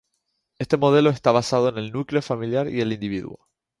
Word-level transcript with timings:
Este 0.57 0.77
modelo 0.77 1.11
está 1.11 1.31
basado 1.31 1.69
en 1.69 1.77
el 1.77 1.91
núcleo 1.91 2.23
familiar 2.23 2.67
y 2.67 2.81
el 2.81 2.91
individuo. 2.91 3.47